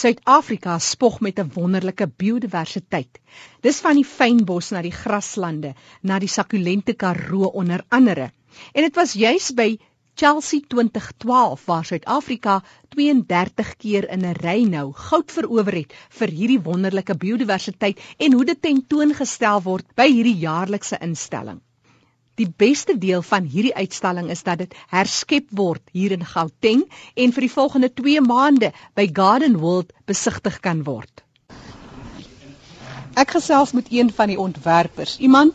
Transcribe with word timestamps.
Suid-Afrika 0.00 0.78
spog 0.78 1.20
met 1.20 1.38
'n 1.38 1.50
wonderlike 1.54 2.06
biodiversiteit. 2.16 3.18
Dis 3.60 3.80
van 3.84 3.98
die 3.98 4.06
fynbos 4.08 4.70
na 4.70 4.80
die 4.82 4.92
graslande, 4.92 5.74
na 6.00 6.18
die 6.18 6.28
sakulente 6.28 6.94
Karoo 6.94 7.50
onder 7.62 7.84
andere. 7.88 8.30
En 8.72 8.82
dit 8.82 8.94
was 8.94 9.12
juis 9.12 9.50
by 9.54 9.76
Chelsea 10.14 10.60
2012 10.68 11.64
waar 11.64 11.84
Suid-Afrika 11.84 12.62
32 12.88 13.76
keer 13.76 14.08
in 14.08 14.24
'n 14.24 14.34
ry 14.40 14.64
nou 14.64 14.92
goud 14.92 15.32
verower 15.32 15.74
het 15.74 15.92
vir 16.08 16.28
hierdie 16.28 16.62
wonderlike 16.62 17.16
biodiversiteit 17.16 18.00
en 18.18 18.32
hoe 18.32 18.44
dit 18.44 18.62
tentoongestel 18.62 19.62
word 19.62 19.94
by 19.94 20.08
hierdie 20.08 20.38
jaarlikse 20.38 20.98
instelling. 21.00 21.60
Die 22.40 22.48
beste 22.48 22.94
deel 22.98 23.22
van 23.22 23.44
hierdie 23.44 23.74
uitstalling 23.76 24.30
is 24.32 24.42
dat 24.46 24.62
dit 24.62 24.76
herskep 24.88 25.50
word 25.52 25.82
hier 25.92 26.14
in 26.16 26.24
Gauteng 26.24 26.86
en 27.14 27.34
vir 27.36 27.46
die 27.46 27.52
volgende 27.52 27.90
2 27.92 28.22
maande 28.24 28.72
by 28.96 29.08
Garden 29.12 29.58
World 29.60 29.92
besigtig 30.08 30.60
kan 30.64 30.80
word. 30.86 31.24
Ek 33.12 33.34
gesels 33.36 33.74
met 33.76 33.90
een 33.92 34.08
van 34.16 34.32
die 34.32 34.38
ontwerpers, 34.40 35.18
iemand 35.20 35.52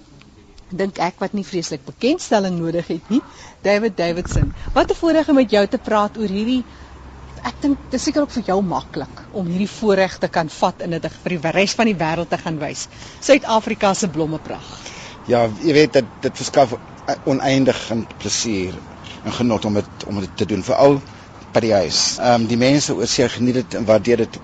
dink 0.69 0.99
ek 1.01 1.17
wat 1.23 1.33
nie 1.33 1.45
vreeslik 1.47 1.85
bekendstelling 1.87 2.59
nodig 2.59 2.89
het 2.91 3.09
nie, 3.09 3.21
David 3.63 3.97
Davidson. 3.97 4.53
Wat 4.75 4.91
'n 4.91 4.99
voorreg 4.99 5.29
om 5.29 5.35
met 5.35 5.51
jou 5.51 5.65
te 5.67 5.77
praat 5.77 6.17
oor 6.17 6.29
hierdie 6.29 6.63
ek 7.45 7.61
dink 7.61 7.79
dit 7.89 7.93
is 7.99 8.03
seker 8.03 8.21
ook 8.21 8.33
vir 8.33 8.43
jou 8.43 8.61
maklik 8.61 9.23
om 9.33 9.47
hierdie 9.47 9.69
voorreg 9.69 10.17
te 10.19 10.27
kan 10.27 10.49
vat 10.49 10.81
en 10.81 10.91
dit 10.91 11.09
vir 11.23 11.37
die 11.37 11.51
res 11.57 11.73
van 11.73 11.85
die 11.85 11.95
wêreld 11.95 12.29
te 12.29 12.37
gaan 12.37 12.59
wys. 12.59 12.87
Suid-Afrika 13.21 13.93
se 13.93 14.07
blommepragt. 14.07 14.96
Ja, 15.27 15.41
jy 15.59 15.73
weet 15.75 15.97
dit 15.97 16.11
dit 16.23 16.37
verskaf 16.39 16.73
oneindig 17.27 17.79
plesier 18.21 18.75
en 19.27 19.33
genot 19.35 19.65
om 19.67 19.75
dit 19.75 20.05
om 20.07 20.19
dit 20.23 20.35
te 20.39 20.45
doen 20.47 20.61
veral 20.63 21.01
by 21.55 21.63
die 21.65 21.73
huis. 21.75 21.99
Ehm 22.15 22.43
um, 22.43 22.45
die 22.47 22.59
mense 22.61 22.95
oor 22.95 23.09
see 23.11 23.27
geniet 23.33 23.57
dit 23.59 23.75
en 23.79 23.87
waardeer 23.89 24.23
dit 24.23 24.37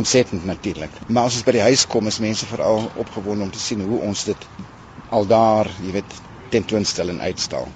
ontsettend 0.00 0.46
natuurlik. 0.48 0.96
Maar 1.06 1.28
as 1.28 1.36
ons 1.36 1.44
by 1.48 1.56
die 1.58 1.64
huis 1.66 1.84
kom 1.92 2.08
is 2.08 2.20
mense 2.24 2.48
veral 2.48 2.88
opgewonde 3.04 3.44
om 3.44 3.52
te 3.52 3.60
sien 3.60 3.84
hoe 3.84 4.00
ons 4.08 4.24
dit 4.30 4.48
al 5.18 5.28
daar, 5.28 5.68
jy 5.84 5.92
weet, 5.98 6.16
tentoonstel 6.54 7.12
en 7.12 7.20
uitstal. 7.20 7.68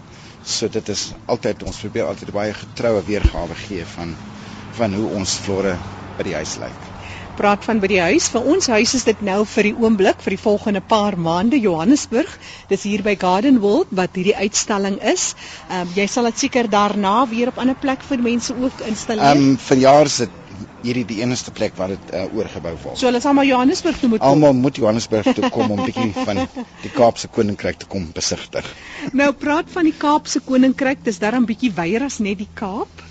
So 0.45 0.73
dit 0.79 0.89
is 0.97 1.11
altyd 1.27 1.67
ons 1.69 1.83
probeer 1.84 2.09
altyd 2.09 2.33
baie 2.39 2.57
getroue 2.57 3.05
weergawe 3.11 3.61
gee 3.67 3.84
van 3.97 4.17
van 4.81 4.97
hoe 4.97 5.12
ons 5.20 5.36
flore 5.45 5.77
by 6.17 6.29
die 6.31 6.39
huis 6.41 6.57
lyk 6.64 6.91
praat 7.41 7.64
van 7.64 7.80
by 7.80 7.88
die 7.88 8.00
huis. 8.00 8.28
Vir 8.34 8.48
ons 8.52 8.69
huis 8.69 8.94
is 8.98 9.06
dit 9.08 9.22
nou 9.24 9.38
vir 9.55 9.70
die 9.70 9.77
oomblik 9.84 10.20
vir 10.24 10.36
die 10.36 10.42
volgende 10.42 10.83
paar 10.84 11.16
maande 11.16 11.60
Johannesburg. 11.60 12.33
Dis 12.72 12.84
hier 12.88 13.05
by 13.06 13.16
Garden 13.20 13.62
World 13.64 13.94
wat 13.96 14.19
hierdie 14.19 14.36
uitstalling 14.36 15.00
is. 15.14 15.33
Ehm 15.70 15.86
um, 15.86 15.94
jy 15.96 16.06
sal 16.11 16.28
dit 16.28 16.44
seker 16.44 16.68
daarna 16.70 17.14
weer 17.30 17.48
op 17.52 17.56
'n 17.56 17.66
ander 17.66 17.80
plek 17.86 18.05
vir 18.11 18.20
mense 18.28 18.55
ook 18.55 18.84
installeer. 18.92 19.24
Ehm 19.24 19.48
um, 19.50 19.58
vanjaar 19.70 20.12
is 20.12 20.16
dit 20.27 20.38
hierdie 20.83 21.05
die 21.05 21.20
enigste 21.22 21.52
plek 21.56 21.77
waar 21.77 21.92
dit 21.92 22.12
uh, 22.12 22.24
oorgebou 22.36 22.72
word. 22.83 22.98
So 22.98 23.08
hulle 23.08 23.20
sal 23.20 23.34
maar 23.36 23.48
Johannesburg 23.48 23.98
toe 24.00 24.08
moet 24.08 24.20
kom. 24.20 24.28
Almal 24.28 24.56
moet 24.56 24.77
Johannesburg 24.77 25.33
toe 25.36 25.50
kom 25.50 25.70
om 25.70 25.84
bietjie 25.84 26.12
van 26.16 26.42
die 26.84 26.92
Kaapse 26.94 27.28
koninkryk 27.28 27.80
te 27.83 27.86
kom 27.86 28.11
besigtig. 28.16 28.66
Nou 29.12 29.33
praat 29.33 29.70
van 29.72 29.88
die 29.88 29.96
Kaapse 29.96 30.41
koninkryk, 30.41 31.05
dis 31.05 31.20
darm 31.22 31.46
bietjie 31.48 31.72
wyer 31.77 32.05
as 32.08 32.18
net 32.18 32.38
die 32.38 32.50
Kaap. 32.55 33.05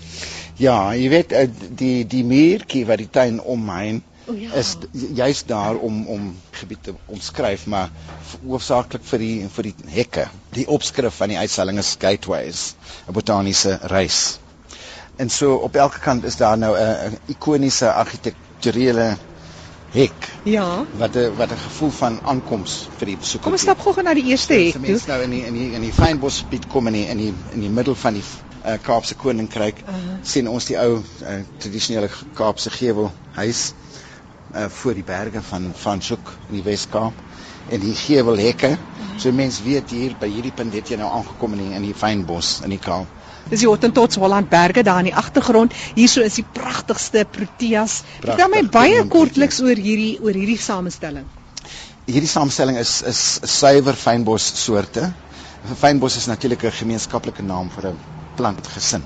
Ja, 0.60 0.92
jy 0.92 1.08
weet 1.08 1.32
eh, 1.32 1.48
die 1.82 2.04
die 2.04 2.24
muurtjie 2.24 2.84
wat 2.88 3.00
die 3.00 3.08
tuin 3.10 3.40
omheen 3.40 4.02
ja. 4.26 4.52
is 4.52 4.76
juist 5.14 5.48
daar 5.48 5.76
om 5.76 6.06
om 6.06 6.36
gebied 6.50 6.82
te 6.82 6.94
omskryf 7.06 7.66
maar 7.66 7.90
hoofsaaklik 8.46 9.04
vir 9.04 9.18
die 9.18 9.48
vir 9.48 9.70
die 9.70 9.74
hekke. 9.96 10.28
Die 10.54 10.66
opskrif 10.68 11.16
van 11.16 11.28
die 11.28 11.38
uitstalling 11.38 11.78
is 11.78 11.96
Gateways, 11.98 12.74
'n 13.08 13.12
botaniese 13.12 13.78
reis. 13.82 14.38
En 15.16 15.30
so 15.30 15.54
op 15.54 15.76
elke 15.76 15.98
kant 15.98 16.24
is 16.24 16.36
daar 16.36 16.58
nou 16.58 16.76
'n 16.78 17.18
ikoniese 17.26 17.92
argitekturele 17.92 19.16
hek. 19.90 20.28
Ja. 20.42 20.84
Wat 20.96 21.16
'n 21.16 21.36
wat 21.36 21.50
'n 21.50 21.56
gevoel 21.56 21.90
van 21.90 22.20
aankoms 22.22 22.88
vir 22.96 23.06
die 23.06 23.16
besoeker. 23.16 23.42
Kom 23.42 23.52
ons 23.52 23.62
stap 23.62 23.80
gou 23.80 24.02
na 24.02 24.14
die 24.14 24.24
eerste 24.24 24.54
hek. 24.54 24.82
Dit 24.82 24.96
is 24.96 25.06
nou 25.06 25.22
in 25.22 25.30
die 25.30 25.44
in 25.46 25.54
die 25.54 25.72
in 25.72 25.80
die 25.80 25.92
fynbosgebied 25.92 26.66
kom 26.66 26.86
in 26.86 26.92
die 26.92 27.06
in 27.06 27.16
die 27.16 27.34
in 27.52 27.60
die 27.60 27.70
middel 27.70 27.94
van 27.94 28.14
die 28.14 28.24
uh, 28.66 28.78
Kaapse 28.82 29.14
koninkryk 29.14 29.78
uh 29.78 29.88
-huh. 29.88 30.18
sien 30.22 30.48
ons 30.48 30.64
die 30.64 30.78
ou 30.78 30.96
uh, 30.96 31.28
tradisionele 31.58 32.10
Kaapse 32.34 32.70
gevel 32.70 33.10
huis 33.32 33.72
uh, 34.54 34.66
voor 34.68 34.94
die 34.94 35.04
berge 35.04 35.42
van 35.42 35.70
van 35.74 36.02
Soek 36.02 36.32
in 36.48 36.58
die 36.60 36.64
Wes-Kaap 36.66 37.12
en 37.70 37.80
die 37.80 37.94
gevelhekke. 37.94 38.76
So 39.20 39.32
mense 39.32 39.62
weet 39.62 39.90
hier 39.90 40.14
by 40.20 40.28
hierdie 40.30 40.52
punt 40.56 40.74
het 40.74 40.90
jy 40.90 40.98
nou 41.00 41.10
aangekom 41.20 41.56
in 41.56 41.64
die, 41.64 41.72
in 41.76 41.88
die 41.90 41.94
fynbos 41.94 42.60
in 42.64 42.74
die 42.74 42.80
Kaap. 42.82 43.18
Dis 43.50 43.64
die 43.64 43.68
Hottentots 43.68 44.18
Holland 44.20 44.50
berge 44.50 44.82
daar 44.86 45.00
in 45.02 45.10
die 45.10 45.16
agtergrond. 45.16 45.74
Hierso 45.96 46.22
is 46.22 46.36
die 46.38 46.46
pragtigste 46.54 47.24
proteas. 47.24 48.00
Vertel 48.20 48.50
my 48.52 48.62
baie 48.68 49.02
kortliks 49.10 49.60
oor 49.64 49.76
hierdie 49.76 50.18
oor 50.22 50.36
hierdie 50.36 50.58
samestelling. 50.60 51.26
Hierdie 52.06 52.30
samestelling 52.30 52.78
is 52.80 53.00
is 53.06 53.22
suiwer 53.58 53.98
fynbos 53.98 54.46
soorte. 54.64 55.10
Fynbos 55.80 56.16
is 56.16 56.26
natuurlik 56.26 56.64
'n 56.64 56.78
gemeenskaplike 56.82 57.42
naam 57.42 57.70
vir 57.70 57.90
'n 57.90 57.98
plantgesin. 58.36 59.02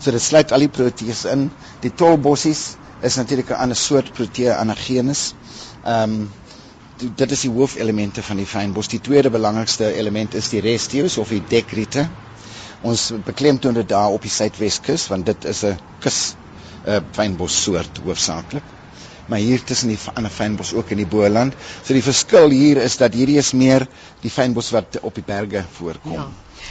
So 0.00 0.10
dit 0.10 0.22
sluit 0.22 0.52
al 0.52 0.66
die 0.66 0.68
proteas 0.68 1.24
in. 1.24 1.50
Die 1.80 1.90
tolbossies 1.90 2.76
is 3.06 3.16
natuurlik 3.16 3.50
'n 3.50 3.60
ander 3.64 3.76
soort 3.76 4.12
protea 4.12 4.56
anagenus. 4.56 5.34
Ehm 5.84 6.02
um, 6.02 6.30
dit 7.16 7.30
is 7.30 7.40
die 7.44 7.50
hoofelemente 7.50 8.22
van 8.22 8.36
die 8.40 8.46
fynbos. 8.46 8.88
Die 8.88 9.00
tweede 9.00 9.30
belangrikste 9.30 9.92
element 9.94 10.34
is 10.34 10.48
die 10.48 10.60
restius 10.64 11.16
of 11.20 11.28
die 11.28 11.42
dekriete. 11.48 12.06
Ons 12.80 13.10
beklemtoon 13.24 13.74
dit 13.74 13.88
daar 13.88 14.08
op 14.14 14.22
die 14.22 14.30
suidweskus 14.30 15.06
want 15.12 15.26
dit 15.26 15.44
is 15.44 15.62
'n 15.64 15.76
kus 16.00 16.34
'n 16.86 16.90
uh, 16.90 17.00
fynbos 17.12 17.62
soort 17.62 18.00
hoofsaaklik. 18.04 18.64
Maar 19.26 19.38
hier 19.38 19.62
tussen 19.64 19.88
die 19.88 19.98
ander 20.14 20.30
fynbos 20.30 20.72
ook 20.72 20.90
in 20.90 20.96
die 20.96 21.06
Boland. 21.06 21.54
So 21.82 21.92
die 21.92 22.02
verskil 22.02 22.50
hier 22.50 22.76
is 22.76 22.96
dat 22.96 23.14
hierdie 23.14 23.38
is 23.38 23.52
meer 23.52 23.86
die 24.20 24.30
fynbos 24.30 24.70
wat 24.70 24.98
op 25.02 25.14
die 25.14 25.24
berge 25.26 25.64
voorkom. 25.78 26.12
Ja. 26.12 26.28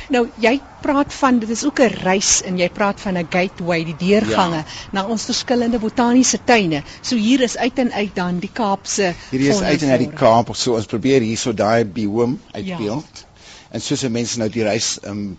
Nou 0.10 0.28
jy 0.42 0.60
praat 0.82 1.14
van 1.14 1.40
dit 1.40 1.50
is 1.50 1.66
ook 1.66 1.80
'n 1.80 1.94
reis 2.04 2.42
en 2.42 2.58
jy 2.58 2.70
praat 2.70 3.02
van 3.02 3.18
'n 3.18 3.28
gateway, 3.30 3.84
die 3.84 3.96
deurgange 3.98 4.56
ja. 4.56 4.66
na 4.92 5.06
ons 5.06 5.26
verskillende 5.26 5.80
botaniese 5.80 6.40
tuine. 6.44 6.84
So 7.02 7.16
hier 7.16 7.42
is 7.42 7.58
uit 7.58 7.80
en 7.80 7.92
uit 7.92 8.16
dan 8.16 8.40
die 8.40 8.52
Kaapse. 8.54 9.14
Hier 9.30 9.50
is 9.50 9.62
uit 9.62 9.82
en 9.82 9.90
uit 9.90 10.00
die 10.00 10.14
Kaap, 10.14 10.56
so 10.56 10.76
ons 10.76 10.86
probeer 10.86 11.22
hierso 11.22 11.54
daai 11.54 11.86
biome 11.86 12.38
uitbeeld. 12.52 13.10
Ja. 13.14 13.50
En 13.70 13.82
soos 13.82 14.08
mense 14.08 14.38
nou 14.38 14.50
die 14.50 14.64
reis 14.64 14.98
um 15.04 15.38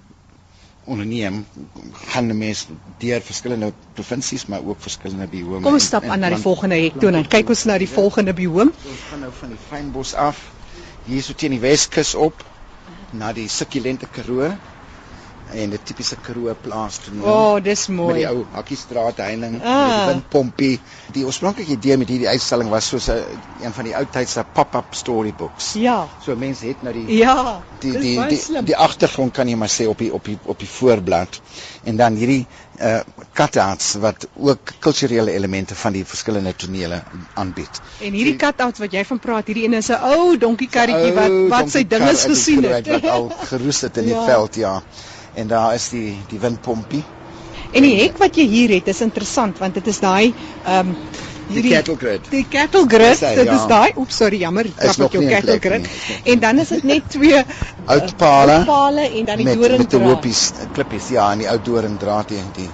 onderneem, 0.86 1.46
gaan 1.92 2.38
mense 2.38 2.66
deur 2.98 3.22
verskillende 3.22 3.72
provinsies 3.94 4.46
maar 4.46 4.62
ook 4.64 4.80
verskillende 4.80 5.26
biome. 5.26 5.60
Kom 5.60 5.72
ons 5.72 5.84
stap 5.84 6.04
aan 6.04 6.22
na 6.22 6.28
die 6.30 6.42
volgende 6.42 6.78
hek 6.78 7.00
toe 7.00 7.10
en 7.10 7.26
kyk 7.28 7.48
ons 7.48 7.64
na 7.64 7.78
die 7.78 7.90
volgende 7.90 8.34
biome. 8.34 8.70
Ons 8.70 9.06
gaan 9.10 9.24
nou 9.26 9.32
van 9.40 9.54
die 9.54 9.62
fynbos 9.70 10.14
af 10.14 10.42
hier 11.06 11.22
so 11.22 11.34
teen 11.38 11.54
die 11.54 11.62
Weskus 11.62 12.14
op 12.14 12.44
na 13.12 13.32
die 13.32 13.48
sukkulente 13.48 14.06
Karoo 14.06 14.50
en 15.52 15.70
'n 15.72 15.78
tipiese 15.82 16.16
Karoo 16.22 16.54
plaas 16.60 16.98
toe. 16.98 17.14
O, 17.22 17.30
oh, 17.30 17.62
dis 17.62 17.86
mooi. 17.86 18.12
Met 18.12 18.16
die 18.16 18.28
ou 18.28 18.44
Hakkiestraat 18.52 19.16
heining, 19.22 19.60
ah. 19.62 19.86
met 19.86 19.94
die 19.96 20.12
windpompie. 20.12 20.80
Die 21.12 21.24
oorspronklike 21.24 21.70
idee 21.72 21.96
met 21.96 22.08
hierdie 22.08 22.28
uitstalling 22.28 22.70
was 22.70 22.88
soos 22.88 23.08
'n 23.08 23.22
een 23.62 23.72
van 23.72 23.84
die 23.84 23.94
ou 23.96 24.04
tydse 24.10 24.44
pop-up 24.52 24.94
storybooks. 24.94 25.72
Ja. 25.72 26.08
So 26.24 26.36
mense 26.36 26.66
het 26.66 26.82
nou 26.82 26.92
die 26.94 27.18
Ja. 27.18 27.62
Die 27.78 27.92
die 27.92 28.02
die, 28.28 28.42
die, 28.46 28.62
die 28.62 28.76
agtergrond 28.76 29.32
kan 29.32 29.48
jy 29.48 29.56
maar 29.56 29.70
sê 29.70 29.86
op 29.86 29.98
die 29.98 30.12
op 30.12 30.24
die 30.24 30.38
op 30.44 30.58
die 30.58 30.68
voorblad. 30.68 31.40
En 31.84 31.96
dan 31.96 32.14
hierdie 32.14 32.46
uh 32.80 33.00
cutouts 33.32 33.94
wat 33.94 34.26
ook 34.34 34.58
kulturele 34.78 35.32
elemente 35.32 35.74
van 35.74 35.92
die 35.92 36.04
verskillende 36.04 36.56
tonele 36.56 37.02
aanbied. 37.34 37.80
En 38.00 38.12
hierdie 38.12 38.36
cutouts 38.36 38.78
wat 38.78 38.92
jy 38.92 39.04
van 39.04 39.18
praat, 39.18 39.46
hierdie 39.46 39.64
een 39.64 39.74
is 39.74 39.88
'n 39.88 40.00
ou 40.02 40.38
donkie 40.38 40.68
karretjie 40.68 41.12
wat 41.12 41.48
wat 41.48 41.70
sy 41.70 41.86
dinges 41.86 42.24
gesien 42.24 42.64
het. 42.64 42.86
Wat 42.86 43.06
al 43.06 43.28
geroes 43.28 43.80
het 43.80 43.96
in 43.96 44.08
ja. 44.08 44.18
die 44.18 44.24
veld, 44.24 44.54
ja 44.54 44.82
en 45.36 45.48
daar 45.52 45.74
is 45.74 45.88
die 45.92 46.16
die 46.30 46.40
windpompie. 46.42 47.04
En 47.72 47.84
die 47.84 47.96
hek 48.00 48.18
wat 48.22 48.36
jy 48.38 48.46
hier 48.48 48.74
het 48.78 48.88
is 48.88 49.02
interessant 49.04 49.58
want 49.62 49.74
dit 49.78 49.86
is 49.92 50.00
daai 50.00 50.32
ehm 50.64 50.92
um, 50.92 50.96
die 51.46 51.62
cattle 51.70 51.96
grid. 51.96 52.30
Die 52.30 52.44
cattle 52.50 52.86
grid, 52.90 53.20
dit 53.20 53.46
ja. 53.46 53.54
is 53.54 53.66
daai. 53.70 53.92
Oeps, 53.96 54.16
sorry, 54.22 54.40
jammer. 54.42 54.66
Trap 54.78 55.04
ek 55.06 55.16
jou 55.18 55.22
cattle 55.30 55.58
grid. 55.62 55.86
Nie, 55.86 56.16
en 56.34 56.42
dan 56.42 56.62
is 56.62 56.72
dit 56.74 56.86
net 56.90 57.06
twee 57.12 57.42
oudpale. 57.84 58.56
Oudpale 58.62 59.04
en 59.06 59.28
dan 59.28 59.42
die 59.42 59.46
doringdraad. 59.52 59.84
Met 59.84 59.94
die 59.94 60.02
lopies, 60.02 60.42
klippies, 60.74 61.10
ja, 61.14 61.28
en 61.32 61.44
die 61.44 61.50
ou 61.52 61.58
doringdraad 61.70 62.34
hier, 62.34 62.48
die 62.58 62.70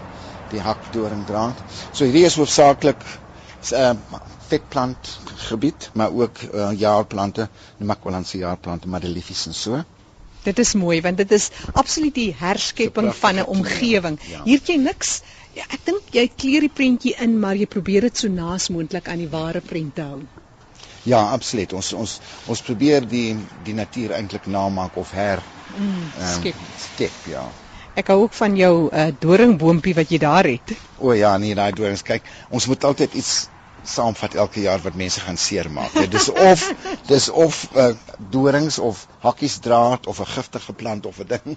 die 0.52 0.60
hak 0.60 0.90
doringdraad. 0.92 1.60
So 1.92 2.04
hierdie 2.04 2.26
is 2.28 2.36
hoofsaaklik 2.40 3.00
'n 3.02 3.74
uh, 3.74 3.90
eh, 3.90 4.20
vetplant 4.48 5.12
gebied, 5.48 5.90
maar 5.96 6.12
ook 6.12 6.42
uh, 6.52 6.70
jaarplante, 6.76 7.48
die 7.78 7.86
makwalanse 7.88 8.38
jaarplante, 8.38 8.88
madeliefies 8.88 9.46
en 9.46 9.54
so. 9.54 9.80
Dit 10.42 10.58
is 10.58 10.74
mooi 10.74 11.00
want 11.00 11.16
dit 11.16 11.32
is 11.32 11.50
absoluut 11.72 12.14
die 12.14 12.34
herskepping 12.38 13.14
van 13.14 13.38
'n 13.38 13.46
omgewing. 13.46 14.18
Ja. 14.30 14.42
Hier 14.44 14.58
het 14.58 14.68
jy 14.68 14.76
niks. 14.76 15.22
Ja, 15.54 15.64
ek 15.68 15.84
dink 15.84 16.02
jy 16.16 16.30
kleer 16.36 16.60
die 16.60 16.72
prentjie 16.72 17.14
in, 17.20 17.38
maar 17.40 17.56
jy 17.56 17.66
probeer 17.66 18.00
dit 18.00 18.16
so 18.16 18.28
naas 18.28 18.68
moontlik 18.68 19.08
aan 19.08 19.18
die 19.18 19.28
ware 19.28 19.60
prent 19.60 19.98
hou. 19.98 20.22
Ja, 21.02 21.30
absoluut. 21.30 21.72
Ons 21.72 21.92
ons 21.92 22.20
ons 22.46 22.62
probeer 22.62 23.06
die 23.08 23.36
die 23.64 23.74
natuur 23.74 24.14
eintlik 24.16 24.46
namaak 24.46 24.96
of 24.96 25.10
her 25.10 25.42
mm, 25.76 26.06
ehm, 26.18 26.34
skep. 26.38 26.54
Um, 26.54 26.78
skep, 26.86 27.18
ja. 27.28 27.44
Ek 27.94 28.08
hou 28.08 28.22
ook 28.22 28.32
van 28.32 28.56
jou 28.56 28.88
uh, 28.88 29.08
doringboompie 29.20 29.94
wat 29.94 30.08
jy 30.08 30.18
daar 30.18 30.48
het. 30.48 30.72
O 30.98 31.12
ja, 31.12 31.36
nee, 31.38 31.54
daai 31.54 31.72
dorings. 31.76 32.02
Kyk, 32.02 32.24
ons 32.48 32.66
moet 32.66 32.84
altyd 32.88 33.14
iets 33.20 33.48
saamvat 33.84 34.34
elke 34.34 34.60
jaar 34.60 34.80
wat 34.82 34.94
mense 34.94 35.20
gaan 35.20 35.36
seermaak. 35.36 35.92
Dit 35.92 36.14
is 36.14 36.28
of 36.30 36.72
dis 37.06 37.28
of 37.28 37.68
uh, 37.76 37.88
dorings 38.30 38.78
of 38.78 39.06
hakkies 39.18 39.58
draad 39.64 40.06
of 40.06 40.20
'n 40.20 40.26
giftige 40.26 40.72
plant 40.72 41.06
of 41.06 41.18
'n 41.18 41.26
ding. 41.26 41.56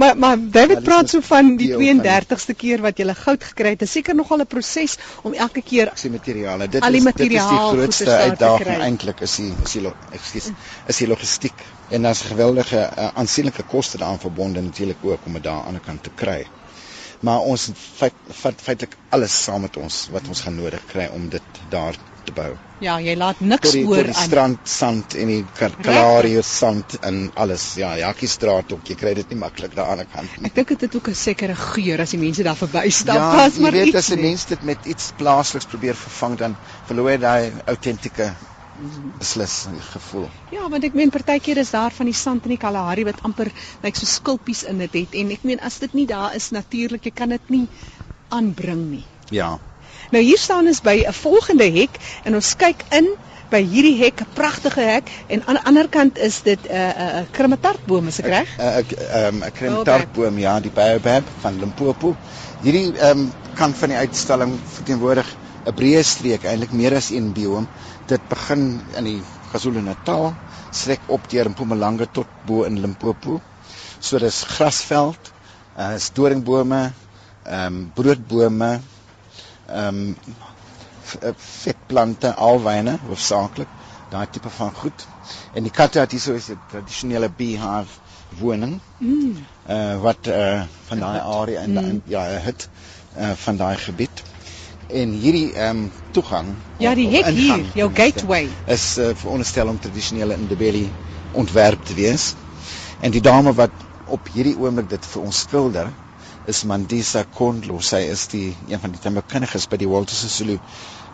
maar 0.00 0.18
maar 0.18 0.36
David 0.40 0.82
praat 0.82 1.08
so 1.08 1.20
van 1.20 1.56
die 1.56 1.72
32ste 1.74 2.56
keer 2.56 2.80
wat 2.80 2.98
jy 2.98 3.14
goud 3.14 3.44
gekry 3.44 3.68
het. 3.68 3.78
Dit 3.78 3.88
is 3.88 3.94
seker 3.94 4.14
nogal 4.14 4.40
'n 4.40 4.46
proses 4.46 4.98
om 5.22 5.32
elke 5.32 5.62
keer 5.62 5.92
die 6.02 6.10
materiale. 6.10 6.68
Dit 6.68 6.84
is 6.84 7.04
dit 7.04 7.32
is 7.32 7.48
die 7.48 7.64
grootste 7.68 8.10
uitdaging 8.10 8.80
eintlik 8.80 9.20
is 9.20 9.36
die 9.36 9.54
is 9.64 9.72
die 9.72 9.92
ekskuus 10.12 10.50
is 10.86 10.96
die 10.96 11.08
logistiek. 11.08 11.64
En 11.88 12.02
daar's 12.02 12.20
geweldige 12.20 12.90
uh, 12.98 13.08
aansienlike 13.14 13.62
koste 13.62 13.98
daaraan 13.98 14.18
verbonde 14.18 14.60
natuurlik 14.60 14.96
ook 15.02 15.20
om 15.24 15.32
dit 15.32 15.42
daar 15.42 15.64
aan 15.66 15.72
die 15.78 15.84
kant 15.84 16.02
te 16.02 16.10
kry 16.14 16.46
maar 17.20 17.40
ons 17.40 17.70
vat 17.98 18.12
feit, 18.30 18.60
feitelik 18.62 18.96
alles 19.14 19.36
saam 19.44 19.64
met 19.66 19.76
ons 19.76 20.06
wat 20.12 20.28
ons 20.28 20.40
gaan 20.40 20.56
nodig 20.56 20.82
kry 20.90 21.08
om 21.14 21.28
dit 21.32 21.60
daar 21.70 21.96
te 22.26 22.32
bou. 22.34 22.50
Ja, 22.82 22.98
jy 23.00 23.14
laat 23.16 23.38
niks 23.40 23.72
die, 23.72 23.84
oor 23.88 24.02
aan 24.02 24.10
die 24.10 24.24
strand 24.26 24.68
sand 24.68 25.14
en 25.16 25.30
die 25.30 25.38
kalarie 25.56 26.42
sand 26.44 26.98
en 27.06 27.22
alles. 27.40 27.68
Ja, 27.80 27.94
Jakkie 27.96 28.28
straat 28.28 28.72
ook. 28.74 28.82
Jy 28.90 28.96
kry 29.00 29.14
dit 29.16 29.32
nie 29.32 29.38
maklik 29.40 29.76
daar 29.78 29.94
aan 29.94 30.02
die 30.02 30.08
kant 30.12 30.34
nie. 30.36 30.50
Ek 30.50 30.58
dink 30.58 30.74
dit 30.74 30.84
het 30.88 30.98
ook 30.98 31.08
'n 31.08 31.14
sekere 31.14 31.56
geur 31.56 32.02
as 32.04 32.12
die 32.12 32.20
mense 32.20 32.42
daar 32.42 32.58
verbystap. 32.58 33.16
Ja, 33.16 33.30
pas 33.36 33.56
maar 33.58 33.72
weet, 33.72 33.94
iets. 33.94 33.96
As 33.96 34.12
die 34.12 34.20
mense 34.20 34.48
dit 34.48 34.62
met 34.62 34.84
iets 34.84 35.12
plaasliks 35.16 35.70
probeer 35.70 35.94
vervang 35.94 36.36
dan 36.36 36.56
verloor 36.86 37.10
jy 37.10 37.18
daai 37.18 37.52
autentieke 37.64 38.34
beslis 39.18 39.66
gevoel. 39.92 40.26
Ja, 40.52 40.68
want 40.68 40.84
ek 40.84 40.96
meen 40.98 41.10
partykeer 41.10 41.60
is 41.62 41.70
daar 41.74 41.94
van 41.94 42.08
die 42.10 42.16
sand 42.16 42.44
in 42.44 42.54
die 42.56 42.60
Kalahari 42.60 43.06
wat 43.08 43.22
amper 43.26 43.50
lyk 43.50 43.84
like 43.84 43.98
so 43.98 44.06
skulpies 44.06 44.64
in 44.68 44.78
dit 44.84 44.98
het 45.00 45.14
en 45.14 45.30
ek 45.30 45.46
meen 45.48 45.60
as 45.60 45.78
dit 45.82 45.94
nie 45.94 46.06
daar 46.06 46.34
is 46.36 46.50
natuurlik 46.50 47.08
jy 47.08 47.14
kan 47.14 47.32
dit 47.34 47.48
nie 47.54 47.66
aanbring 48.28 48.84
nie. 48.90 49.04
Ja. 49.30 49.56
Nou 50.12 50.22
hier 50.22 50.38
staan 50.38 50.66
ons 50.66 50.82
by 50.82 51.04
'n 51.06 51.12
volgende 51.12 51.70
hek 51.78 51.98
en 52.24 52.34
ons 52.34 52.54
kyk 52.56 52.84
in 52.90 53.08
by 53.50 53.62
hierdie 53.62 53.96
hek, 53.98 54.20
'n 54.20 54.34
pragtige 54.34 54.80
hek 54.80 55.10
en 55.28 55.42
aan 55.46 55.54
die 55.54 55.66
ander 55.70 55.88
kant 55.88 56.18
is 56.18 56.42
dit 56.42 56.58
'n 56.66 56.72
uh, 56.72 56.90
'n 56.90 57.22
uh, 57.22 57.24
krematartboom, 57.30 58.08
is 58.08 58.18
ek 58.20 58.26
reg? 58.26 58.48
'n 58.58 58.84
'n 59.30 59.44
'n 59.44 59.52
krematartboom, 59.52 60.38
ja, 60.38 60.60
die 60.60 60.70
baobab 60.70 61.24
van 61.40 61.58
Limpopo. 61.58 62.16
Hierdie 62.62 62.92
ehm 62.98 63.18
um, 63.18 63.32
kan 63.54 63.74
van 63.74 63.88
die 63.88 63.98
uitstalling 63.98 64.58
verteenwoordig 64.74 65.36
'n 65.66 65.74
breë 65.74 66.02
streek, 66.06 66.44
eintlik 66.46 66.72
meer 66.72 66.94
as 66.94 67.10
een 67.10 67.32
biome 67.34 67.66
dit 68.10 68.28
begin 68.30 68.66
in 68.98 69.06
die 69.08 69.20
KwaZulu-Natal, 69.50 70.28
strek 70.70 71.08
op 71.10 71.24
deur 71.30 71.48
Mpumalanga 71.50 72.06
tot 72.18 72.30
bo 72.46 72.62
in 72.68 72.78
Limpopo. 72.82 73.40
So 73.98 74.20
dis 74.22 74.42
grasveld, 74.56 75.32
uh 75.78 75.94
is 75.96 76.10
doringbome, 76.14 76.82
ehm 77.44 77.66
um, 77.66 77.80
broodbome, 77.94 78.70
ehm 79.66 79.88
um, 79.88 80.14
vetplante, 81.62 82.32
alwyne 82.34 82.96
hoofsaaklik, 83.08 83.68
daai 84.10 84.26
tipe 84.30 84.50
van 84.58 84.72
goed. 84.74 85.06
En 85.54 85.66
die 85.66 85.72
katte 85.74 86.00
het 86.02 86.14
hierso 86.14 86.34
is 86.34 86.48
'n 86.50 86.60
tradisionele 86.70 87.30
beehive 87.30 87.98
woning. 88.38 88.78
Mm. 88.98 89.34
Uh 89.68 89.98
wat 90.02 90.26
uh 90.26 90.62
van 90.86 90.98
daai 90.98 91.20
area 91.20 91.60
in, 91.60 91.72
mm. 91.72 91.90
in 91.90 92.02
ja, 92.04 92.22
het 92.22 92.68
uh 93.18 93.30
van 93.34 93.56
daai 93.56 93.76
gebied 93.76 94.22
en 94.88 95.12
hierdie 95.18 95.52
ehm 95.54 95.84
um, 95.84 95.92
toegang 96.14 96.54
ja 96.78 96.94
die 96.94 97.08
hek 97.10 97.26
hier 97.34 97.64
jou 97.74 97.88
gateway 97.94 98.48
is 98.66 98.84
uh, 98.98 99.12
veronderstel 99.18 99.68
om 99.68 99.78
tradisionele 99.82 100.36
Ndebele 100.38 100.86
ontwerp 101.32 101.84
te 101.84 101.94
wees 101.94 102.34
en 103.00 103.10
die 103.10 103.20
dame 103.20 103.54
wat 103.54 103.74
op 104.06 104.28
hierdie 104.34 104.54
oomblik 104.58 104.90
dit 104.90 105.08
vir 105.12 105.22
ons 105.22 105.40
skilder 105.46 105.90
is 106.46 106.62
Mandisa 106.64 107.24
Kondlo 107.34 107.80
sy 107.82 108.04
is 108.12 108.28
die 108.30 108.52
een 108.68 108.78
van 108.82 108.94
die 108.94 109.02
timmerkundiges 109.02 109.66
by 109.66 109.80
die 109.82 109.90
Walter 109.90 110.14
Sisulu 110.14 110.60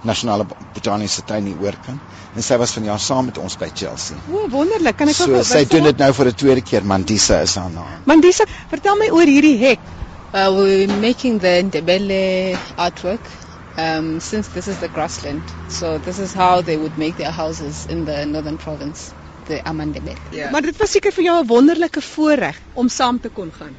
nasionale 0.04 0.44
botaniese 0.74 1.24
tuin 1.24 1.46
hier 1.48 1.64
oorkant 1.64 2.36
en 2.36 2.44
sy 2.44 2.58
was 2.60 2.74
vanjaar 2.76 3.00
saam 3.00 3.30
met 3.30 3.38
ons 3.38 3.54
by 3.60 3.68
Chelsea. 3.70 4.16
O, 4.32 4.48
wonderlik. 4.50 4.96
Kan 4.98 5.12
ek 5.12 5.16
so, 5.16 5.28
ook 5.30 5.46
sy 5.46 5.62
doen 5.70 5.86
dit 5.86 5.98
nou 6.02 6.10
vir 6.16 6.30
'n 6.32 6.34
tweede 6.42 6.62
keer. 6.70 6.82
Mandisa 6.82 7.40
is 7.46 7.54
haar 7.54 7.70
naam. 7.70 8.02
Mandisa, 8.04 8.44
vertel 8.70 8.96
my 8.98 9.10
oor 9.10 9.30
hierdie 9.30 9.58
hek. 9.58 9.78
Uh, 10.34 10.48
we're 10.50 10.88
making 10.98 11.38
the 11.38 11.62
Ndebele 11.62 12.58
artwork 12.76 13.30
um, 13.76 14.20
since 14.20 14.48
this 14.48 14.68
is 14.68 14.78
the 14.78 14.88
grassland. 14.88 15.42
So 15.68 15.98
this 15.98 16.18
is 16.18 16.32
how 16.32 16.62
they 16.62 16.76
would 16.76 16.98
make 16.98 17.16
their 17.16 17.30
houses 17.30 17.86
in 17.86 18.04
the 18.04 18.26
northern 18.26 18.58
province, 18.58 19.14
the 19.46 19.62
Amandebele. 19.66 20.16
Yeah. 20.30 20.50
Maar 20.52 20.62
dit 20.62 20.76
was 20.78 20.90
seker 20.90 21.12
vir 21.12 21.24
jou 21.24 21.38
'n 21.42 21.46
wonderlike 21.46 22.00
voorreg 22.00 22.60
om 22.74 22.88
saam 22.88 23.20
te 23.20 23.28
kon 23.28 23.52
gaan. 23.52 23.78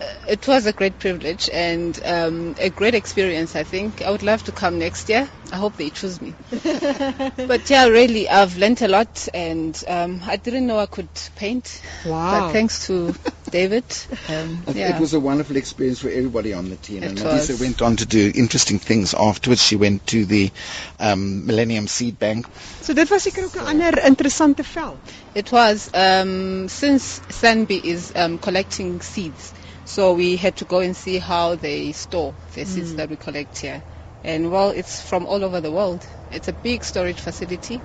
Uh, 0.00 0.04
it 0.28 0.46
was 0.46 0.66
a 0.66 0.72
great 0.72 0.98
privilege 0.98 1.48
and 1.48 1.98
um, 2.04 2.54
a 2.58 2.68
great 2.68 2.94
experience, 2.94 3.56
I 3.56 3.64
think. 3.64 4.02
I 4.02 4.10
would 4.10 4.22
love 4.22 4.44
to 4.44 4.52
come 4.52 4.78
next 4.78 5.08
year. 5.08 5.28
I 5.50 5.56
hope 5.56 5.76
they 5.76 5.88
choose 5.88 6.20
me. 6.20 6.34
but 6.50 7.70
yeah, 7.70 7.86
really, 7.86 8.28
I've 8.28 8.58
learnt 8.58 8.82
a 8.82 8.88
lot 8.88 9.26
and 9.32 9.82
um, 9.88 10.20
I 10.26 10.36
didn't 10.36 10.66
know 10.66 10.78
I 10.78 10.86
could 10.86 11.08
paint. 11.34 11.80
Wow. 12.04 12.40
But 12.40 12.52
thanks 12.52 12.86
to 12.88 13.14
David. 13.48 13.84
Um, 14.28 14.62
yeah. 14.74 14.96
It 14.96 15.00
was 15.00 15.14
a 15.14 15.20
wonderful 15.20 15.56
experience 15.56 16.00
for 16.00 16.08
everybody 16.08 16.52
on 16.54 16.68
the 16.68 16.76
team. 16.76 17.02
It 17.02 17.10
and 17.10 17.18
Matisa 17.18 17.58
went 17.60 17.82
on 17.82 17.96
to 17.96 18.06
do 18.06 18.32
interesting 18.34 18.78
things 18.78 19.14
afterwards. 19.14 19.62
She 19.62 19.76
went 19.76 20.06
to 20.08 20.24
the 20.24 20.50
um, 20.98 21.46
Millennium 21.46 21.86
Seed 21.86 22.18
Bank. 22.18 22.46
So 22.82 22.94
dit 22.94 23.08
was 23.08 23.22
seker 23.22 23.44
ook 23.44 23.56
'n 23.56 23.66
ander 23.66 24.04
interessante 24.04 24.62
veld. 24.62 24.98
It 25.34 25.50
was 25.50 25.90
um, 25.94 26.68
since 26.68 27.20
Sanbi 27.28 27.80
is 27.84 28.12
um, 28.14 28.38
collecting 28.38 29.02
seeds. 29.02 29.52
So 29.84 30.12
we 30.12 30.36
had 30.36 30.56
to 30.56 30.64
go 30.64 30.80
and 30.80 30.94
see 30.94 31.18
how 31.18 31.54
they 31.56 31.92
store 31.92 32.34
the 32.54 32.64
seeds 32.64 32.92
mm. 32.92 32.96
that 32.96 33.08
we 33.08 33.16
collect 33.16 33.58
here. 33.58 33.82
And 34.24 34.50
well, 34.50 34.70
it's 34.70 35.00
from 35.00 35.26
all 35.26 35.44
over 35.44 35.60
the 35.60 35.70
world. 35.70 36.06
It's 36.30 36.48
a 36.48 36.52
big 36.52 36.84
storage 36.84 37.20
facility. 37.20 37.80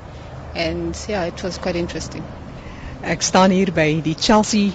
And 0.55 0.97
yeah, 1.07 1.23
it 1.25 1.41
was 1.43 1.57
quite 1.57 1.75
interesting. 1.75 2.23
Ek 3.03 3.21
staan 3.21 3.51
hier 3.51 3.71
by 3.71 3.99
die 3.99 4.15
Chelsea 4.15 4.71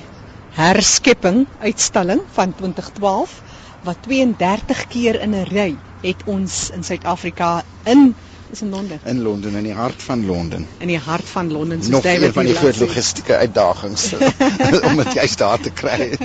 herskepping 0.57 1.47
uitstalling 1.59 2.23
van 2.33 2.55
2012 2.55 3.43
wat 3.85 4.03
32 4.03 4.87
keer 4.87 5.21
in 5.21 5.35
'n 5.35 5.45
ry 5.45 5.77
het 6.01 6.23
ons 6.25 6.71
in 6.71 6.85
Suid-Afrika 6.85 7.63
in 7.85 8.15
is 8.51 8.63
in 8.63 8.71
Londen. 8.71 9.01
In 9.05 9.23
Londen 9.23 9.55
in 9.55 9.63
die 9.63 9.75
hart 9.75 10.03
van 10.03 10.27
Londen. 10.27 10.67
In 10.79 10.87
die 10.87 10.99
hart 10.99 11.25
van 11.29 11.53
Londen 11.53 11.83
soos 11.83 12.03
David 12.03 12.21
Nog 12.21 12.29
een 12.29 12.33
van 12.33 12.45
die 12.45 12.55
groot 12.55 12.79
logistieke 12.81 13.37
uitdagings 13.37 14.13
om 14.89 14.97
dit 14.97 15.13
juist 15.13 15.39
daar 15.39 15.61
te 15.61 15.71
kry. 15.71 16.17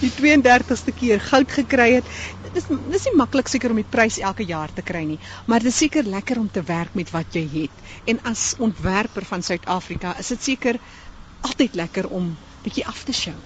Die 0.00 0.12
32ste 0.20 0.94
keer 0.98 1.20
goud 1.20 1.52
gekry 1.52 1.92
het. 1.92 2.10
Dis 2.52 2.68
dis 2.90 3.06
nie 3.08 3.16
maklik 3.16 3.48
seker 3.48 3.74
om 3.74 3.80
die 3.80 3.88
prys 3.88 4.18
elke 4.18 4.44
jaar 4.44 4.72
te 4.72 4.82
kry 4.82 5.04
nie, 5.08 5.18
maar 5.46 5.64
dit 5.64 5.72
is 5.72 5.78
seker 5.84 6.04
lekker 6.04 6.38
om 6.38 6.50
te 6.50 6.62
werk 6.62 6.94
met 6.94 7.10
wat 7.10 7.34
jy 7.34 7.46
het. 7.52 7.86
En 8.04 8.20
as 8.30 8.52
ontwerper 8.58 9.24
van 9.24 9.42
Suid-Afrika 9.42 10.14
is 10.18 10.34
dit 10.36 10.50
seker 10.52 10.78
altyd 11.40 11.74
lekker 11.74 12.08
om 12.08 12.36
bietjie 12.62 12.86
af 12.86 13.02
te 13.04 13.12
sjou. 13.16 13.38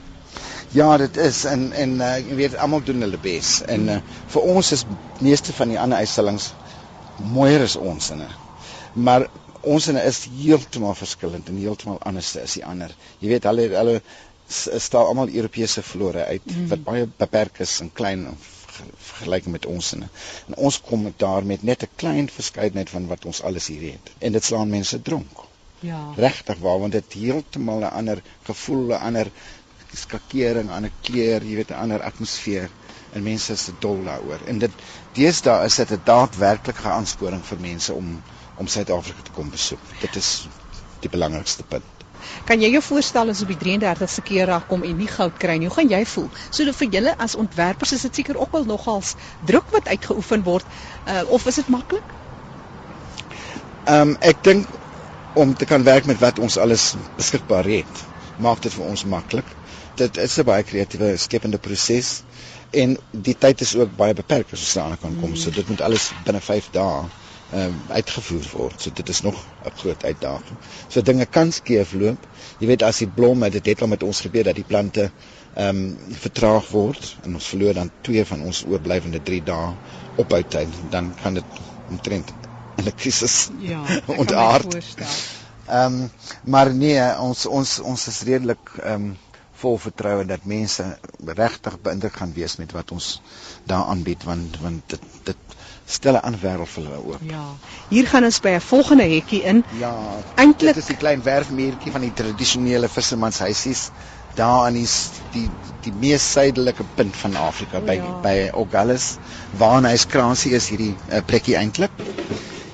Ja, 0.72 0.96
dit 0.96 1.16
is 1.16 1.44
en 1.44 1.72
en 1.72 1.94
uh, 2.00 2.16
jy 2.18 2.34
weet 2.34 2.56
almal 2.56 2.82
doen 2.84 3.00
hulle 3.00 3.18
bes. 3.22 3.60
En 3.70 3.88
uh, 3.88 3.98
vir 4.34 4.48
ons 4.54 4.72
is 4.72 4.84
meeste 5.20 5.52
van 5.52 5.68
die 5.72 5.80
ander 5.80 5.98
uitstallings 5.98 6.52
mooier 7.32 7.62
as 7.64 7.76
ons 7.76 8.10
inne. 8.10 8.28
Maar 8.94 9.28
ons 9.66 9.88
inne 9.90 10.02
is 10.08 10.24
heeltemal 10.38 10.94
verskillend 10.94 11.48
en 11.48 11.60
heeltemal 11.60 12.00
anders 12.08 12.34
as 12.42 12.58
die 12.58 12.64
ander. 12.64 12.92
Jy 13.20 13.34
weet 13.34 13.48
hulle 13.50 13.68
hulle 13.74 14.00
staan 14.48 15.08
almal 15.10 15.32
Europese 15.34 15.82
flore 15.82 16.24
uit 16.24 16.44
mm. 16.46 16.68
wat 16.70 16.84
baie 16.86 17.08
beperk 17.18 17.58
is 17.64 17.80
en 17.82 17.90
klein 17.92 18.28
vergelyk 18.76 19.48
met 19.50 19.66
ons 19.66 19.92
inne. 19.96 20.08
En 20.48 20.58
ons 20.68 20.78
kom 20.88 21.08
daar 21.22 21.44
met 21.44 21.62
net 21.62 21.82
'n 21.82 21.96
klein 21.96 22.28
verskeidenheid 22.30 22.90
van 22.90 23.06
wat 23.06 23.24
ons 23.24 23.42
alles 23.42 23.66
hier 23.72 23.92
het. 23.92 24.12
En 24.18 24.32
dit 24.32 24.44
slaan 24.44 24.70
mense 24.70 25.02
dronk. 25.02 25.44
Ja. 25.80 26.12
Regtig 26.16 26.58
waar 26.58 26.78
want 26.78 26.92
dit 26.92 27.12
heeltemal 27.12 27.80
'n 27.80 27.94
ander 28.00 28.22
gevoel, 28.42 28.86
'n 28.86 29.02
ander 29.08 29.30
skakering, 29.96 30.68
'n 30.68 30.76
ander 30.78 30.92
kleur, 31.02 31.42
jy 31.42 31.56
weet 31.56 31.70
'n 31.70 31.82
ander 31.84 32.02
atmosfeer 32.02 32.70
en 33.12 33.22
mense 33.22 33.52
is 33.52 33.68
dol 33.80 34.02
daaroor. 34.04 34.40
En 34.46 34.58
dit 34.58 34.70
deesdae 35.16 35.64
is 35.64 35.76
dit 35.76 35.90
'n 35.90 36.00
daadwerklike 36.04 36.88
aansporing 36.88 37.44
vir 37.44 37.60
mense 37.60 37.92
om 37.92 38.22
om 38.56 38.66
Suid-Afrika 38.66 39.22
te 39.22 39.34
kom 39.36 39.50
besoek. 39.50 39.80
Dit 40.00 40.16
is 40.16 40.48
die 41.00 41.10
belangrikste 41.12 41.62
punt. 41.62 41.84
Kan 42.48 42.62
jy 42.62 42.70
jou 42.70 42.82
voorstel 42.82 43.28
as 43.28 43.42
op 43.42 43.50
die 43.52 43.58
33ste 43.60 44.22
keer 44.24 44.46
daar 44.46 44.64
kom 44.68 44.82
en 44.82 44.96
nie 44.96 45.08
goud 45.10 45.36
kry 45.42 45.58
nie? 45.60 45.68
Hoe 45.68 45.76
gaan 45.76 45.92
jy 45.92 46.04
voel? 46.06 46.30
So 46.50 46.72
vir 46.78 46.88
julle 46.88 47.14
as 47.18 47.34
ontwerpers 47.34 47.92
is 47.92 48.06
dit 48.08 48.14
seker 48.14 48.38
ook 48.40 48.52
wel 48.52 48.64
nogals 48.64 49.14
druk 49.44 49.68
wat 49.70 49.88
uitgeoefen 49.88 50.42
word 50.42 50.64
uh, 51.06 51.22
of 51.28 51.46
is 51.46 51.60
dit 51.60 51.68
maklik? 51.68 52.16
Ehm 53.84 54.00
um, 54.00 54.16
ek 54.20 54.42
dink 54.42 54.66
om 55.34 55.54
te 55.54 55.68
kan 55.68 55.84
werk 55.84 56.06
met 56.06 56.18
wat 56.18 56.38
ons 56.38 56.56
alles 56.56 56.94
beskikbaar 57.16 57.68
het, 57.68 58.04
maak 58.40 58.62
dit 58.64 58.72
vir 58.72 58.84
ons 58.88 59.04
maklik 59.04 59.56
dit 59.96 60.16
is 60.16 60.38
'n 60.38 60.44
baie 60.44 60.62
kreatiewe 60.62 61.16
skepende 61.16 61.58
proses 61.58 62.22
en 62.70 62.96
die 63.10 63.36
tyd 63.38 63.60
is 63.60 63.76
ook 63.76 63.96
baie 63.96 64.14
beperk 64.14 64.52
as 64.52 64.60
ons 64.60 64.74
daaraan 64.78 64.98
kan 65.00 65.16
kom. 65.20 65.30
Mm. 65.30 65.36
So 65.36 65.50
dit 65.50 65.68
moet 65.68 65.80
alles 65.80 66.10
binne 66.24 66.40
5 66.40 66.68
dae 66.72 67.06
ehm 67.52 67.62
um, 67.62 67.74
uitgevoer 67.94 68.46
word. 68.52 68.80
So 68.82 68.90
dit 68.90 69.08
is 69.08 69.20
nog 69.22 69.36
'n 69.64 69.70
groot 69.78 70.04
uitdaging. 70.04 70.58
So 70.88 71.02
dinge 71.02 71.26
kan 71.26 71.52
skeefloop. 71.52 72.26
Jy 72.58 72.66
weet 72.66 72.82
as 72.82 72.98
die 72.98 73.08
blomme, 73.08 73.50
dit 73.50 73.66
het 73.66 73.82
al 73.82 73.88
met 73.88 74.02
ons 74.02 74.20
gebeur 74.20 74.44
dat 74.44 74.54
die 74.54 74.64
plante 74.64 75.10
ehm 75.54 75.68
um, 75.68 75.98
vertraag 76.10 76.68
word 76.70 77.16
en 77.22 77.34
ons 77.34 77.46
verloor 77.46 77.74
dan 77.74 77.90
twee 78.00 78.24
van 78.24 78.42
ons 78.42 78.64
oorblywende 78.66 79.22
3 79.22 79.42
dae 79.42 79.74
ophou 80.16 80.42
tyd, 80.42 80.68
dan 80.90 81.14
kan 81.22 81.34
dit 81.34 81.44
omtrent 81.88 82.32
in 82.76 82.84
'n 82.84 82.94
krisis 82.94 83.48
Ja, 83.58 83.84
ontaard. 84.06 84.76
Ehm 85.66 86.02
um, 86.02 86.10
maar 86.44 86.74
nee, 86.74 87.18
ons 87.18 87.46
ons 87.46 87.78
ons 87.80 88.06
is 88.06 88.20
redelik 88.22 88.74
ehm 88.82 88.92
um, 88.92 89.16
vol 89.60 89.78
vertroue 89.78 90.24
dat 90.28 90.44
mense 90.44 90.84
regtig 91.24 91.78
beïndruk 91.82 92.16
gaan 92.20 92.32
wees 92.36 92.56
met 92.60 92.72
wat 92.76 92.92
ons 92.96 93.20
daar 93.64 93.88
aanbied 93.92 94.24
want 94.28 94.58
want 94.60 94.94
dit 94.94 95.00
dit 95.30 95.56
stel 95.86 96.18
'n 96.18 96.24
ander 96.26 96.40
wêreld 96.40 96.68
vir 96.68 96.82
hulle 96.84 97.02
oop. 97.04 97.22
Ja. 97.22 97.44
Hier 97.88 98.06
gaan 98.10 98.24
ons 98.24 98.40
by 98.40 98.56
'n 98.56 98.60
volgende 98.60 99.04
hekkie 99.04 99.42
in. 99.42 99.64
Ja, 99.78 99.94
Eintlik 100.34 100.74
dit 100.74 100.82
is 100.82 100.90
die 100.90 100.96
klein 100.96 101.22
werfmuurtjie 101.22 101.92
van 101.92 102.00
die 102.00 102.12
tradisionele 102.12 102.88
vissermanshuisies 102.88 103.90
daar 104.34 104.66
aan 104.66 104.72
die 104.76 104.88
die 105.32 105.48
die 105.86 105.92
mees 105.92 106.32
suidelike 106.32 106.84
punt 106.94 107.16
van 107.16 107.36
Afrika 107.36 107.80
by 107.80 107.94
ja. 108.00 108.20
by 108.22 108.50
Ogallus 108.52 109.16
waar 109.56 109.82
hy 109.82 109.96
skransie 109.96 110.52
is 110.58 110.68
hierdie 110.68 110.94
uh, 111.10 111.20
plekkie 111.26 111.56
eintlik. 111.56 111.90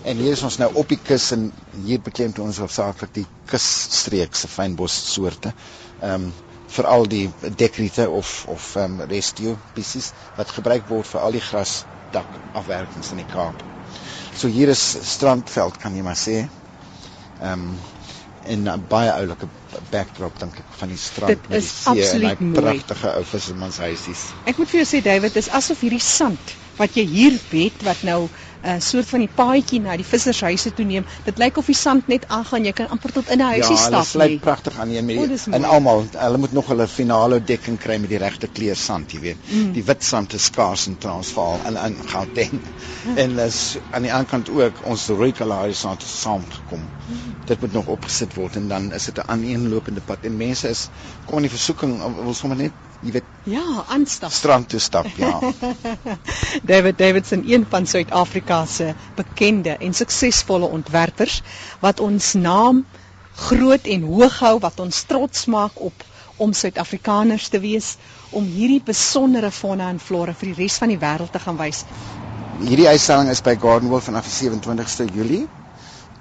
En 0.03 0.17
hier 0.17 0.33
is 0.33 0.43
ons 0.43 0.59
nou 0.59 0.71
op 0.75 0.89
die 0.89 0.99
kus 0.99 1.31
en 1.33 1.53
hier 1.85 2.01
beklemd 2.01 2.39
ons 2.43 2.59
hoofsaaklik 2.59 3.13
die 3.15 3.27
kusstreek 3.47 4.35
se 4.35 4.49
fynbos 4.49 4.97
soorte. 5.13 5.53
Ehm 6.01 6.15
um, 6.15 6.33
veral 6.73 7.07
die 7.09 7.27
dekriete 7.63 8.09
of 8.11 8.45
of 8.49 8.69
ehm 8.77 9.01
um, 9.01 9.07
restio 9.11 9.57
pieces 9.77 10.13
wat 10.37 10.55
gebruik 10.57 10.87
word 10.89 11.07
vir 11.13 11.21
al 11.21 11.37
die 11.37 11.45
gras 11.51 11.75
dak 12.17 12.39
afwerkings 12.61 13.13
in 13.13 13.21
die 13.23 13.29
Kaap. 13.33 13.63
So 14.37 14.49
hier 14.49 14.69
is 14.73 14.83
strandveld 15.15 15.79
kan 15.83 15.97
jy 15.97 16.05
maar 16.07 16.19
sê. 16.21 16.39
Ehm 17.41 17.67
um, 17.69 17.81
en 18.43 18.65
'n 18.69 18.87
baie 18.91 19.11
oulike 19.13 19.47
backdrop 19.91 20.39
dink 20.41 20.59
ek 20.59 20.79
van 20.79 20.89
die 20.89 21.01
strand 21.01 21.49
met 21.49 21.61
die 21.61 21.67
see 21.69 22.09
en 22.13 22.27
daai 22.27 22.61
pragtige 22.61 23.15
ou 23.17 23.25
vissermanshuisies. 23.25 24.25
Ek 24.45 24.59
moet 24.59 24.73
vir 24.73 24.83
jou 24.83 24.89
sê 24.95 25.03
David, 25.05 25.35
dis 25.35 25.51
asof 25.61 25.81
hierdie 25.81 26.03
sand 26.03 26.57
wat 26.79 26.97
jy 26.97 27.05
hier 27.07 27.37
het 27.53 27.85
wat 27.87 28.03
nou 28.03 28.29
'n 28.63 28.69
uh, 28.69 28.81
soort 28.81 29.09
van 29.11 29.19
die 29.19 29.31
paadjie 29.35 29.81
na 29.83 29.97
die 29.99 30.07
vissershuise 30.07 30.71
toe 30.75 30.85
neem. 30.87 31.07
Dit 31.27 31.39
lyk 31.43 31.57
of 31.59 31.67
die 31.67 31.75
sand 31.75 32.07
net 32.07 32.29
aangaan. 32.29 32.65
Jy 32.65 32.73
kan 32.79 32.89
amper 32.95 33.13
tot 33.13 33.31
in 33.35 33.39
'n 33.39 33.49
huisie 33.57 33.75
ja, 33.75 33.81
stap. 33.81 33.93
Ja, 33.93 33.99
dit 33.99 34.09
sluit 34.09 34.41
pragtig 34.41 34.79
aan 34.79 34.91
een 34.91 35.05
met 35.05 35.17
die 35.17 35.39
oh, 35.39 35.55
en 35.55 35.65
almal, 35.65 36.05
hulle 36.13 36.39
moet 36.39 36.53
nog 36.53 36.69
hulle 36.71 36.87
finale 36.89 37.41
dekking 37.43 37.79
kry 37.79 37.97
met 37.99 38.09
die 38.09 38.21
regte 38.23 38.47
kleur 38.47 38.77
sand, 38.77 39.13
jy 39.13 39.21
weet. 39.21 39.51
Mm. 39.51 39.73
Die 39.73 39.85
wit 39.85 40.05
sand 40.05 40.33
is 40.33 40.45
skaars 40.45 40.87
in 40.87 40.99
Transvaal 40.99 41.59
en 41.65 41.77
in 41.85 41.97
Gauteng. 42.07 42.53
Mm. 42.53 43.17
En 43.17 43.39
is 43.39 43.77
aan 43.91 44.03
die 44.03 44.13
ander 44.13 44.31
kant 44.31 44.49
ook 44.49 44.85
ons 44.85 45.09
rooi 45.09 45.33
kalahari 45.33 45.75
sand 45.75 46.03
saamgekom. 46.07 46.87
Mm. 47.09 47.35
Dit 47.47 47.61
moet 47.61 47.73
nog 47.73 47.87
opgesit 47.87 48.35
word 48.35 48.57
en 48.57 48.69
dan 48.69 48.93
is 48.93 49.05
dit 49.05 49.19
'n 49.19 49.27
aaneenlopende 49.63 50.03
pad 50.07 50.25
en 50.29 50.37
mense 50.37 50.69
is 50.69 50.89
kom 51.27 51.39
in 51.41 51.47
die 51.49 51.55
versoeking 51.55 51.95
wil 52.19 52.35
sommer 52.35 52.59
net 52.59 52.73
jy 53.03 53.15
weet 53.17 53.31
ja 53.51 53.85
aanstap. 53.89 54.31
strand 54.31 54.69
toe 54.71 54.81
stap 54.81 55.07
ja. 55.19 55.39
David 56.71 56.99
Davidson 56.99 57.43
een 57.47 57.67
van 57.71 57.87
Suid-Afrika 57.87 58.65
se 58.67 58.93
bekende 59.17 59.77
en 59.79 59.95
suksesvolle 59.95 60.67
ontwerpers 60.67 61.41
wat 61.81 62.01
ons 62.01 62.33
naam 62.35 62.85
groot 63.49 63.87
en 63.87 64.03
hoog 64.03 64.39
hou 64.45 64.59
wat 64.63 64.81
ons 64.81 65.03
trots 65.09 65.47
maak 65.47 65.81
op 65.81 66.05
om 66.37 66.53
Suid-Afrikaners 66.53 67.49
te 67.49 67.61
wees 67.61 67.97
om 68.31 68.45
hierdie 68.45 68.83
besondere 68.85 69.51
fauna 69.51 69.91
en 69.93 70.01
flora 70.01 70.35
vir 70.35 70.53
die 70.53 70.65
res 70.65 70.79
van 70.83 70.93
die 70.93 70.99
wêreld 71.01 71.33
te 71.33 71.43
gaan 71.43 71.59
wys. 71.61 71.85
Hierdie 72.63 72.89
uitstalling 72.89 73.31
is 73.33 73.43
by 73.45 73.55
Gardenwell 73.61 74.03
vanaf 74.05 74.29
die 74.29 74.51
27ste 74.51 75.09
Julie 75.15 75.47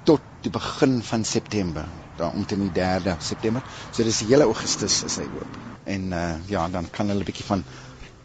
tot 0.08 0.22
die 0.42 0.50
begin 0.50 1.00
van 1.06 1.24
September, 1.24 1.86
daar 2.16 2.32
omtrent 2.32 2.74
die 2.74 2.82
3de 2.82 3.16
September. 3.18 3.62
So 3.90 4.04
dis 4.04 4.18
die 4.18 4.28
hele 4.32 4.48
Augustus 4.50 5.02
is 5.04 5.16
hy 5.16 5.28
oop. 5.38 5.58
En 5.84 6.12
uh 6.12 6.34
ja, 6.46 6.68
dan 6.68 6.90
kan 6.90 7.08
hulle 7.08 7.20
'n 7.20 7.30
bietjie 7.30 7.46
van 7.46 7.64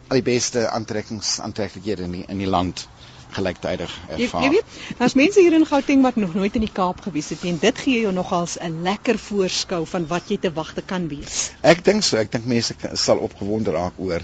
al 0.08 0.22
die 0.22 0.28
beste 0.28 0.70
aantrekkings 0.70 1.40
aantreklikhede 1.40 2.04
in 2.04 2.12
die, 2.12 2.26
in 2.28 2.38
die 2.38 2.48
land 2.48 2.88
gelyktydig 3.36 3.92
ervaar. 4.08 4.42
Jy, 4.42 4.48
jy 4.48 4.52
weet, 4.54 4.78
daar's 4.98 5.16
mense 5.20 5.42
hier 5.44 5.54
in 5.54 5.66
Gauteng 5.68 6.02
wat 6.06 6.16
nog 6.16 6.34
nooit 6.34 6.56
in 6.56 6.64
die 6.64 6.72
Kaap 6.72 7.02
gewees 7.04 7.30
het 7.30 7.44
en 7.50 7.60
dit 7.60 7.82
gee 7.84 8.00
jou 8.06 8.14
nogals 8.14 8.58
'n 8.60 8.82
lekker 8.88 9.20
voorskou 9.20 9.86
van 9.86 10.08
wat 10.08 10.30
jy 10.32 10.38
te 10.38 10.54
wagte 10.54 10.82
kan 10.82 11.08
wees. 11.08 11.52
Ek 11.62 11.84
dink 11.84 12.04
so, 12.04 12.18
ek 12.18 12.32
dink 12.32 12.46
mense 12.46 12.76
sal 12.94 13.18
opgewonde 13.18 13.72
raak 13.72 13.94
oor 13.98 14.24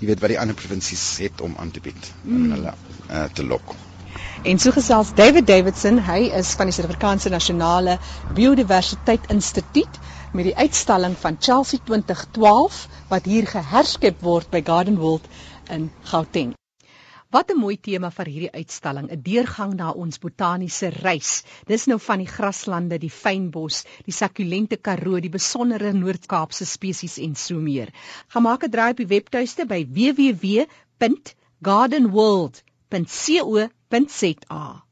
jy 0.00 0.06
weet 0.10 0.20
wat 0.20 0.32
die 0.34 0.40
ander 0.40 0.54
provinsies 0.54 1.18
het 1.24 1.40
om 1.40 1.54
aan 1.56 1.70
te 1.70 1.80
bied 1.80 2.12
mm. 2.24 2.44
en 2.44 2.56
hulle 2.58 2.74
uh, 3.10 3.24
te 3.32 3.44
lok. 3.44 3.74
En 4.46 4.60
so 4.62 4.70
gesels 4.70 5.08
David 5.18 5.48
Davidson, 5.48 5.96
hy 6.06 6.28
is 6.38 6.52
van 6.54 6.68
die 6.68 6.74
Suid-Afrikaanse 6.76 7.32
Nasionale 7.34 7.96
Biodiversiteit 8.36 9.24
Instituut 9.34 9.96
met 10.38 10.46
die 10.46 10.52
uitstalling 10.54 11.16
van 11.18 11.34
Chelsea 11.42 11.82
2012 11.88 12.76
wat 13.10 13.26
hier 13.26 13.48
geherskep 13.50 14.22
word 14.22 14.46
by 14.52 14.60
Garden 14.68 15.00
World 15.02 15.26
in 15.74 15.88
Gauteng. 16.12 16.52
Wat 17.34 17.50
'n 17.50 17.58
mooi 17.58 17.74
tema 17.88 18.12
vir 18.20 18.30
hierdie 18.30 18.52
uitstalling, 18.52 19.10
'n 19.10 19.22
deurgang 19.26 19.74
na 19.74 19.90
ons 19.90 20.22
botaniese 20.22 20.92
reis. 20.94 21.42
Dis 21.66 21.86
nou 21.90 21.98
van 21.98 22.22
die 22.22 22.30
graslande, 22.30 22.98
die 23.02 23.10
fynbos, 23.10 23.82
die 24.06 24.14
sakulente 24.14 24.76
Karoo, 24.76 25.18
die 25.20 25.34
besondere 25.40 25.92
Noord-Kaapse 25.92 26.66
spesies 26.66 27.18
en 27.18 27.34
so 27.34 27.58
meer. 27.58 27.90
Gaan 28.28 28.42
maak 28.42 28.62
'n 28.62 28.70
draai 28.70 28.90
op 28.90 28.96
die 28.96 29.10
webtuiste 29.10 29.66
by 29.66 29.82
www.gardenworld.co.za. 32.90 34.85